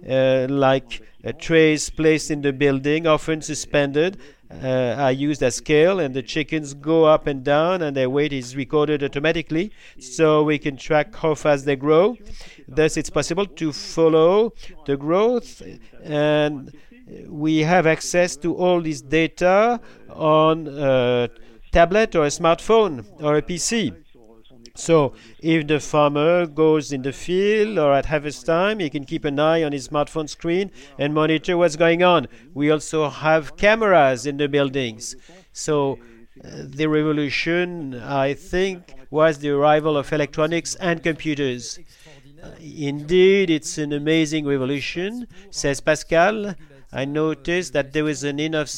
uh, 0.07 0.47
like 0.49 1.01
uh, 1.23 1.31
trays 1.33 1.89
placed 1.89 2.31
in 2.31 2.41
the 2.41 2.53
building, 2.53 3.07
often 3.07 3.41
suspended, 3.41 4.17
uh, 4.51 4.95
are 4.97 5.11
used 5.11 5.43
as 5.43 5.55
scale, 5.55 5.99
and 5.99 6.15
the 6.15 6.23
chickens 6.23 6.73
go 6.73 7.05
up 7.05 7.27
and 7.27 7.43
down, 7.43 7.81
and 7.81 7.95
their 7.95 8.09
weight 8.09 8.33
is 8.33 8.55
recorded 8.55 9.03
automatically, 9.03 9.71
so 9.99 10.43
we 10.43 10.57
can 10.57 10.75
track 10.77 11.15
how 11.15 11.35
fast 11.35 11.65
they 11.65 11.75
grow. 11.75 12.17
Thus, 12.67 12.97
it's 12.97 13.09
possible 13.09 13.45
to 13.45 13.71
follow 13.71 14.53
the 14.85 14.97
growth, 14.97 15.61
and 16.03 16.71
we 17.27 17.59
have 17.59 17.85
access 17.87 18.35
to 18.37 18.55
all 18.55 18.81
this 18.81 19.01
data 19.01 19.79
on 20.09 20.67
a 20.67 21.29
tablet 21.71 22.15
or 22.15 22.25
a 22.25 22.29
smartphone 22.29 23.05
or 23.21 23.37
a 23.37 23.41
PC. 23.41 23.95
So 24.79 25.13
if 25.39 25.67
the 25.67 25.79
farmer 25.79 26.45
goes 26.45 26.93
in 26.93 27.01
the 27.01 27.11
field 27.11 27.77
or 27.77 27.93
at 27.93 28.05
harvest 28.05 28.45
time, 28.45 28.79
he 28.79 28.89
can 28.89 29.03
keep 29.03 29.25
an 29.25 29.37
eye 29.37 29.61
on 29.61 29.73
his 29.73 29.89
smartphone 29.89 30.29
screen 30.29 30.71
and 30.97 31.13
monitor 31.13 31.57
what's 31.57 31.75
going 31.75 32.01
on. 32.01 32.27
We 32.53 32.71
also 32.71 33.09
have 33.09 33.57
cameras 33.57 34.25
in 34.25 34.37
the 34.37 34.47
buildings. 34.47 35.15
So 35.51 35.99
uh, 36.43 36.63
the 36.63 36.87
revolution, 36.87 37.99
I 38.01 38.33
think, 38.33 38.93
was 39.11 39.39
the 39.39 39.49
arrival 39.49 39.97
of 39.97 40.13
electronics 40.13 40.75
and 40.75 41.03
computers. 41.03 41.79
Uh, 42.41 42.51
indeed, 42.61 43.49
it's 43.49 43.77
an 43.77 43.91
amazing 43.91 44.45
revolution, 44.45 45.27
says 45.49 45.81
Pascal. 45.81 46.55
I 46.91 47.05
noticed 47.05 47.73
that 47.73 47.93
there 47.93 48.03
was 48.03 48.23
an 48.23 48.39
Enough 48.39 48.69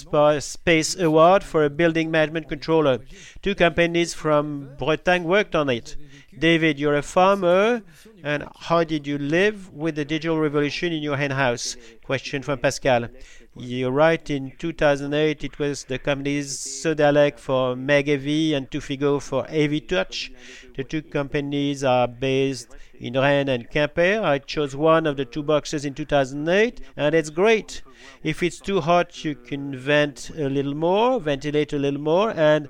Space 0.42 1.00
Award 1.00 1.44
for 1.44 1.64
a 1.64 1.70
building 1.70 2.12
management 2.12 2.50
controller. 2.50 3.00
Two 3.42 3.56
companies 3.56 4.14
from 4.14 4.70
Bretagne 4.78 5.24
worked 5.24 5.56
on 5.56 5.70
it. 5.70 5.96
David, 6.38 6.78
you're 6.78 6.96
a 6.96 7.02
farmer, 7.04 7.84
and 8.24 8.48
how 8.60 8.84
did 8.84 9.08
you 9.08 9.18
live 9.18 9.72
with 9.72 9.96
the 9.96 10.06
digital 10.06 10.40
revolution 10.40 10.92
in 10.92 11.02
your 11.02 11.16
hen 11.18 11.32
house? 11.32 11.78
Question 12.04 12.42
from 12.44 12.60
Pascal. 12.60 13.08
You're 13.54 13.92
right, 13.92 14.30
in 14.30 14.54
2008 14.58 15.44
it 15.44 15.60
was 15.60 15.84
the 15.84 16.00
companies 16.00 16.58
Sodalec 16.58 17.38
for 17.38 17.76
MegAV 17.76 18.54
and 18.54 18.72
Tuffigo 18.72 19.22
for 19.22 19.46
AV 19.50 19.86
Touch. 19.88 20.32
The 20.78 20.86
two 20.86 21.02
companies 21.02 21.84
are 21.84 22.08
based 22.08 22.74
in 22.98 23.16
Rennes 23.16 23.50
and 23.50 23.70
Quimper. 23.70 24.24
I 24.24 24.38
chose 24.38 24.74
one 24.74 25.06
of 25.06 25.18
the 25.18 25.26
two 25.26 25.44
boxes 25.44 25.84
in 25.84 25.94
2008, 25.94 26.80
and 26.96 27.14
it's 27.14 27.30
great. 27.30 27.82
If 28.24 28.42
it's 28.42 28.62
too 28.62 28.80
hot, 28.80 29.26
you 29.26 29.36
can 29.36 29.76
vent 29.76 30.30
a 30.30 30.48
little 30.48 30.74
more, 30.74 31.20
ventilate 31.20 31.74
a 31.74 31.78
little 31.78 32.00
more, 32.00 32.32
and 32.32 32.70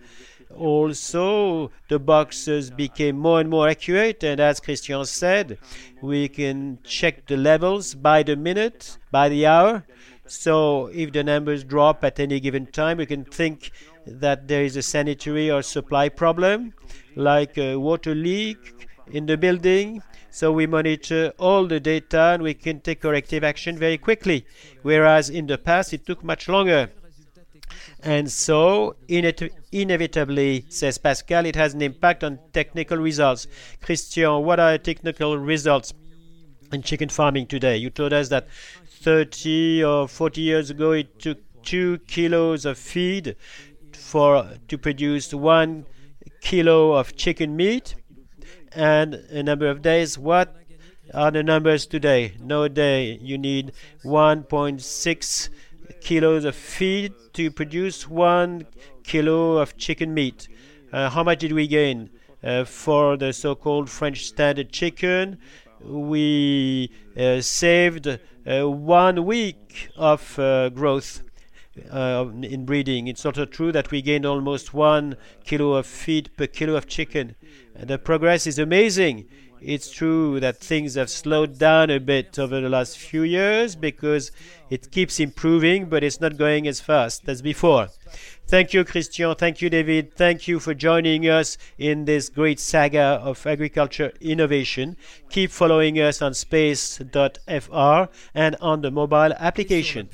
also 0.57 1.69
the 1.89 1.99
boxes 1.99 2.71
became 2.71 3.19
more 3.19 3.39
and 3.39 3.51
more 3.51 3.69
accurate. 3.69 4.23
And 4.23 4.39
as 4.39 4.59
Christian 4.59 5.05
said, 5.05 5.59
we 6.01 6.27
can 6.27 6.79
check 6.83 7.27
the 7.27 7.37
levels 7.37 7.93
by 7.93 8.23
the 8.23 8.35
minute, 8.35 8.97
by 9.11 9.29
the 9.29 9.45
hour. 9.45 9.85
So 10.27 10.87
if 10.87 11.11
the 11.11 11.23
numbers 11.23 11.63
drop 11.63 12.03
at 12.03 12.19
any 12.19 12.39
given 12.39 12.67
time, 12.67 12.97
we 12.97 13.05
can 13.05 13.25
think 13.25 13.71
that 14.05 14.47
there 14.47 14.63
is 14.63 14.77
a 14.77 14.81
sanitary 14.81 15.51
or 15.51 15.61
supply 15.61 16.09
problem, 16.09 16.73
like 17.15 17.57
a 17.57 17.75
water 17.75 18.15
leak 18.15 18.87
in 19.11 19.25
the 19.25 19.37
building 19.37 20.01
so 20.33 20.49
we 20.53 20.65
monitor 20.65 21.33
all 21.37 21.67
the 21.67 21.81
data 21.81 22.21
and 22.33 22.41
we 22.41 22.53
can 22.53 22.79
take 22.79 23.01
corrective 23.01 23.43
action 23.43 23.77
very 23.77 23.97
quickly, 23.97 24.45
whereas 24.81 25.29
in 25.29 25.45
the 25.45 25.57
past 25.57 25.93
it 25.93 26.05
took 26.05 26.23
much 26.23 26.47
longer. 26.47 26.89
And 28.01 28.31
so, 28.31 28.95
inevitably, 29.09 30.65
says 30.69 30.97
Pascal, 30.97 31.45
it 31.45 31.55
has 31.57 31.73
an 31.73 31.81
impact 31.81 32.23
on 32.23 32.39
technical 32.53 32.97
results. 32.97 33.45
Christian, 33.81 34.43
what 34.43 34.59
are 34.59 34.77
technical 34.77 35.37
results 35.37 35.93
in 36.71 36.81
chicken 36.81 37.09
farming 37.09 37.47
today? 37.47 37.75
You 37.75 37.89
told 37.89 38.13
us 38.13 38.29
that 38.29 38.47
30 39.01 39.83
or 39.83 40.07
40 40.07 40.41
years 40.41 40.69
ago 40.69 40.91
it 40.91 41.19
took 41.19 41.39
two 41.63 41.99
kilos 42.07 42.65
of 42.65 42.77
feed 42.77 43.35
for 43.93 44.47
to 44.67 44.77
produce 44.77 45.33
one 45.33 45.85
kilo 46.41 46.93
of 46.93 47.15
chicken 47.15 47.55
meat 47.55 47.95
and 48.73 49.15
a 49.15 49.43
number 49.43 49.67
of 49.67 49.81
days. 49.81 50.17
What 50.17 50.55
are 51.13 51.31
the 51.31 51.43
numbers 51.43 51.85
today? 51.85 52.33
Nowadays, 52.39 53.19
you 53.21 53.37
need 53.37 53.73
1.6 54.03 55.49
kilos 56.01 56.45
of 56.45 56.55
feed 56.55 57.13
to 57.33 57.51
produce 57.51 58.07
one 58.07 58.65
kilo 59.03 59.57
of 59.57 59.77
chicken 59.77 60.13
meat. 60.13 60.47
Uh, 60.91 61.09
how 61.09 61.23
much 61.23 61.39
did 61.39 61.53
we 61.53 61.67
gain? 61.67 62.09
Uh, 62.43 62.65
for 62.65 63.17
the 63.17 63.31
so-called 63.31 63.87
French 63.87 64.25
standard 64.25 64.71
chicken, 64.71 65.37
we 65.83 66.91
uh, 67.17 67.41
saved 67.41 68.07
uh, 68.07 68.69
one 68.69 69.25
week 69.25 69.89
of 69.95 70.37
uh, 70.39 70.69
growth 70.69 71.23
in 71.75 72.65
breeding. 72.65 73.07
It's 73.07 73.25
also 73.25 73.45
true 73.45 73.71
that 73.71 73.91
we 73.91 74.01
gained 74.01 74.25
almost 74.25 74.73
one 74.73 75.15
kilo 75.45 75.73
of 75.73 75.85
feed 75.85 76.29
per 76.37 76.47
kilo 76.47 76.75
of 76.75 76.87
chicken. 76.87 77.35
The 77.75 77.97
progress 77.97 78.45
is 78.45 78.59
amazing. 78.59 79.27
It's 79.61 79.91
true 79.91 80.39
that 80.39 80.57
things 80.57 80.95
have 80.95 81.09
slowed 81.09 81.59
down 81.59 81.91
a 81.91 81.99
bit 81.99 82.39
over 82.39 82.59
the 82.59 82.69
last 82.69 82.97
few 82.97 83.21
years 83.21 83.75
because 83.75 84.31
it 84.71 84.89
keeps 84.89 85.19
improving, 85.19 85.85
but 85.85 86.03
it's 86.03 86.19
not 86.19 86.37
going 86.37 86.67
as 86.67 86.81
fast 86.81 87.29
as 87.29 87.43
before. 87.43 87.89
Thank 88.47 88.73
you, 88.73 88.83
Christian. 88.83 89.35
Thank 89.35 89.61
you, 89.61 89.69
David. 89.69 90.15
Thank 90.15 90.47
you 90.47 90.59
for 90.59 90.73
joining 90.73 91.29
us 91.29 91.57
in 91.77 92.05
this 92.05 92.27
great 92.29 92.59
saga 92.59 93.21
of 93.23 93.45
agriculture 93.45 94.11
innovation. 94.19 94.97
Keep 95.29 95.51
following 95.51 95.99
us 95.99 96.21
on 96.21 96.33
space.fr 96.33 98.03
and 98.33 98.55
on 98.59 98.81
the 98.81 98.91
mobile 98.91 99.33
application. 99.33 100.09